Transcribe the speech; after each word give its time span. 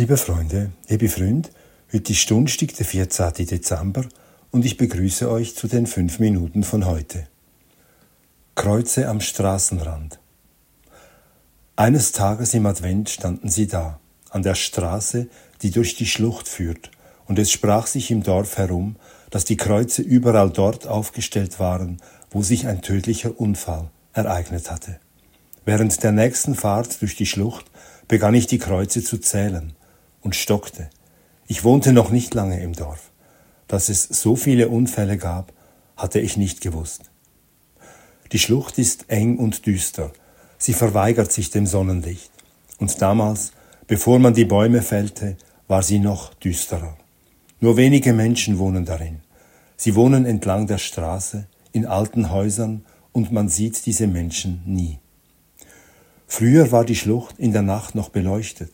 Liebe 0.00 0.16
Freunde, 0.16 0.72
liebe 0.88 1.10
Freund, 1.10 1.50
heute 1.92 2.12
ist 2.12 2.30
Donnerstag, 2.30 2.74
der 2.74 2.86
14. 2.86 3.46
Dezember 3.46 4.06
und 4.50 4.64
ich 4.64 4.78
begrüße 4.78 5.30
euch 5.30 5.54
zu 5.54 5.68
den 5.68 5.86
fünf 5.86 6.18
Minuten 6.20 6.62
von 6.62 6.86
heute. 6.86 7.26
Kreuze 8.54 9.08
am 9.08 9.20
Straßenrand. 9.20 10.18
Eines 11.76 12.12
Tages 12.12 12.54
im 12.54 12.64
Advent 12.64 13.10
standen 13.10 13.50
sie 13.50 13.66
da, 13.66 14.00
an 14.30 14.42
der 14.42 14.54
Straße, 14.54 15.26
die 15.60 15.70
durch 15.70 15.96
die 15.96 16.06
Schlucht 16.06 16.48
führt, 16.48 16.90
und 17.26 17.38
es 17.38 17.50
sprach 17.52 17.86
sich 17.86 18.10
im 18.10 18.22
Dorf 18.22 18.56
herum, 18.56 18.96
dass 19.28 19.44
die 19.44 19.58
Kreuze 19.58 20.00
überall 20.00 20.48
dort 20.48 20.86
aufgestellt 20.86 21.60
waren, 21.60 22.00
wo 22.30 22.42
sich 22.42 22.66
ein 22.66 22.80
tödlicher 22.80 23.38
Unfall 23.38 23.90
ereignet 24.14 24.70
hatte. 24.70 24.98
Während 25.66 26.02
der 26.02 26.12
nächsten 26.12 26.54
Fahrt 26.54 27.02
durch 27.02 27.16
die 27.16 27.26
Schlucht 27.26 27.66
begann 28.08 28.32
ich 28.32 28.46
die 28.46 28.58
Kreuze 28.58 29.04
zu 29.04 29.18
zählen 29.18 29.74
und 30.22 30.36
stockte. 30.36 30.90
Ich 31.46 31.64
wohnte 31.64 31.92
noch 31.92 32.10
nicht 32.10 32.34
lange 32.34 32.60
im 32.62 32.74
Dorf. 32.74 33.10
Dass 33.66 33.88
es 33.88 34.04
so 34.04 34.36
viele 34.36 34.68
Unfälle 34.68 35.16
gab, 35.16 35.52
hatte 35.96 36.20
ich 36.20 36.36
nicht 36.36 36.60
gewusst. 36.60 37.10
Die 38.32 38.38
Schlucht 38.38 38.78
ist 38.78 39.06
eng 39.08 39.36
und 39.38 39.66
düster. 39.66 40.12
Sie 40.58 40.72
verweigert 40.72 41.32
sich 41.32 41.50
dem 41.50 41.66
Sonnenlicht. 41.66 42.30
Und 42.78 43.02
damals, 43.02 43.52
bevor 43.86 44.18
man 44.18 44.34
die 44.34 44.44
Bäume 44.44 44.82
fällte, 44.82 45.36
war 45.68 45.82
sie 45.82 45.98
noch 45.98 46.34
düsterer. 46.34 46.96
Nur 47.60 47.76
wenige 47.76 48.12
Menschen 48.12 48.58
wohnen 48.58 48.84
darin. 48.84 49.20
Sie 49.76 49.94
wohnen 49.94 50.26
entlang 50.26 50.66
der 50.66 50.78
Straße, 50.78 51.46
in 51.72 51.86
alten 51.86 52.30
Häusern, 52.30 52.84
und 53.12 53.32
man 53.32 53.48
sieht 53.48 53.86
diese 53.86 54.06
Menschen 54.06 54.62
nie. 54.66 54.98
Früher 56.26 56.70
war 56.70 56.84
die 56.84 56.96
Schlucht 56.96 57.38
in 57.38 57.52
der 57.52 57.62
Nacht 57.62 57.94
noch 57.94 58.08
beleuchtet 58.08 58.72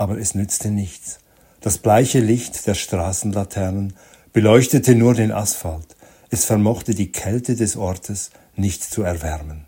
aber 0.00 0.18
es 0.18 0.34
nützte 0.34 0.70
nichts. 0.70 1.18
Das 1.60 1.76
bleiche 1.76 2.20
Licht 2.20 2.66
der 2.66 2.72
Straßenlaternen 2.72 3.92
beleuchtete 4.32 4.94
nur 4.94 5.12
den 5.12 5.30
Asphalt, 5.30 5.94
es 6.30 6.46
vermochte 6.46 6.94
die 6.94 7.12
Kälte 7.12 7.54
des 7.54 7.76
Ortes 7.76 8.30
nicht 8.56 8.82
zu 8.82 9.02
erwärmen. 9.02 9.66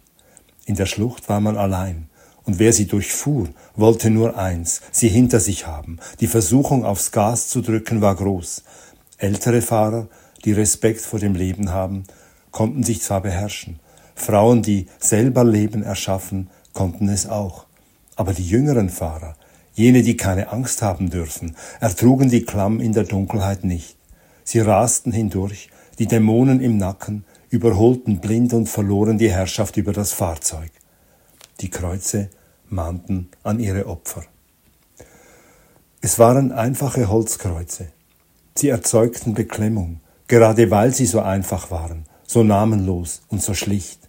In 0.65 0.75
der 0.75 0.87
Schlucht 0.87 1.29
war 1.29 1.41
man 1.41 1.59
allein, 1.59 2.09
und 2.45 2.59
wer 2.59 2.73
sie 2.73 2.87
durchfuhr, 2.87 3.51
wollte 3.77 4.09
nur 4.09 4.39
eins, 4.39 4.81
sie 4.91 5.09
hinter 5.09 5.39
sich 5.39 5.67
haben. 5.67 5.99
Die 6.21 6.27
Versuchung 6.29 6.87
aufs 6.87 7.13
Gas 7.13 7.49
zu 7.49 7.61
drücken 7.61 8.01
war 8.01 8.15
groß. 8.15 8.63
Ältere 9.19 9.61
Fahrer, 9.61 10.09
die 10.47 10.53
Respekt 10.53 11.03
vor 11.03 11.19
dem 11.19 11.35
Leben 11.35 11.73
haben, 11.73 12.05
konnten 12.53 12.85
sich 12.85 13.03
zwar 13.03 13.21
beherrschen, 13.21 13.81
Frauen, 14.15 14.63
die 14.63 14.87
selber 14.99 15.45
Leben 15.45 15.83
erschaffen, 15.83 16.49
konnten 16.73 17.11
es 17.11 17.29
auch. 17.29 17.67
Aber 18.17 18.33
die 18.33 18.47
jüngeren 18.47 18.89
Fahrer, 18.89 19.37
Jene, 19.75 20.03
die 20.03 20.17
keine 20.17 20.53
Angst 20.53 20.83
haben 20.83 21.09
dürfen, 21.09 21.57
ertrugen 21.81 22.29
die 22.29 22.45
Klamm 22.45 22.81
in 22.81 22.93
der 22.93 23.05
Dunkelheit 23.05 23.65
nicht. 23.65 23.97
Sie 24.45 24.61
rasten 24.61 25.13
hindurch, 25.13 25.71
die 25.99 26.07
Dämonen 26.07 26.61
im 26.61 26.77
Nacken, 26.77 27.25
überholten 27.49 28.21
blind 28.21 28.53
und 28.53 28.69
verloren 28.69 29.19
die 29.19 29.31
Herrschaft 29.31 29.77
über 29.77 29.93
das 29.93 30.13
Fahrzeug. 30.13 30.71
Die 31.61 31.71
Kreuze 31.71 32.29
mahnten 32.69 33.29
an 33.43 33.61
ihre 33.61 33.87
Opfer. 33.87 34.25
Es 36.01 36.19
waren 36.19 36.51
einfache 36.51 37.09
Holzkreuze. 37.09 37.89
Sie 38.57 38.69
erzeugten 38.69 39.35
Beklemmung, 39.35 40.01
gerade 40.27 40.71
weil 40.71 40.93
sie 40.93 41.07
so 41.07 41.21
einfach 41.21 41.71
waren, 41.71 42.07
so 42.27 42.43
namenlos 42.43 43.23
und 43.29 43.43
so 43.43 43.55
schlicht. 43.55 44.09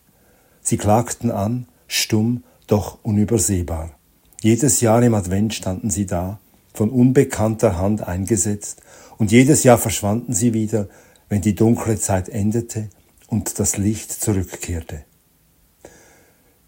Sie 0.62 0.78
klagten 0.78 1.30
an, 1.32 1.68
stumm, 1.88 2.44
doch 2.68 2.98
unübersehbar. 3.04 3.92
Jedes 4.44 4.82
Jahr 4.82 5.02
im 5.02 5.14
Advent 5.14 5.54
standen 5.54 5.90
sie 5.90 6.06
da, 6.06 6.38
von 6.74 6.90
unbekannter 6.90 7.78
Hand 7.78 8.06
eingesetzt, 8.06 8.82
und 9.18 9.32
jedes 9.32 9.64
Jahr 9.64 9.78
verschwanden 9.78 10.34
sie 10.34 10.54
wieder, 10.54 10.90
wenn 11.30 11.40
die 11.40 11.56
dunkle 11.56 11.98
Zeit 11.98 12.28
endete 12.28 12.90
und 13.28 13.58
das 13.58 13.78
Licht 13.78 14.12
zurückkehrte. 14.12 15.06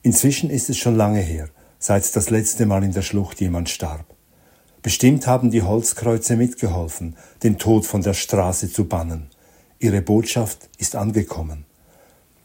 Inzwischen 0.03 0.49
ist 0.49 0.69
es 0.69 0.77
schon 0.77 0.95
lange 0.95 1.19
her, 1.19 1.49
seit 1.77 2.15
das 2.15 2.29
letzte 2.29 2.65
Mal 2.65 2.81
in 2.81 2.93
der 2.93 3.01
Schlucht 3.01 3.41
jemand 3.41 3.67
starb. 3.69 4.05
Bestimmt 4.81 5.27
haben 5.27 5.51
die 5.51 5.63
Holzkreuze 5.63 6.37
mitgeholfen, 6.37 7.17
den 7.43 7.57
Tod 7.57 7.85
von 7.85 8.01
der 8.01 8.13
Straße 8.13 8.71
zu 8.71 8.85
bannen. 8.85 9.27
Ihre 9.79 10.01
Botschaft 10.01 10.69
ist 10.77 10.95
angekommen. 10.95 11.65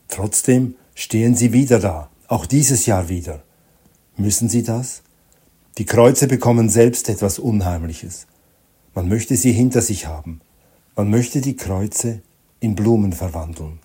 Trotzdem 0.08 0.74
stehen 0.96 1.36
sie 1.36 1.52
wieder 1.52 1.78
da, 1.78 2.10
auch 2.26 2.46
dieses 2.46 2.86
Jahr 2.86 3.08
wieder. 3.08 3.44
Müssen 4.16 4.48
sie 4.48 4.64
das? 4.64 5.02
Die 5.78 5.86
Kreuze 5.86 6.26
bekommen 6.26 6.68
selbst 6.68 7.08
etwas 7.08 7.38
Unheimliches. 7.38 8.26
Man 8.94 9.08
möchte 9.08 9.36
sie 9.36 9.52
hinter 9.52 9.80
sich 9.80 10.06
haben. 10.06 10.40
Man 10.96 11.10
möchte 11.10 11.40
die 11.40 11.56
Kreuze 11.56 12.22
in 12.58 12.74
Blumen 12.74 13.12
verwandeln. 13.12 13.78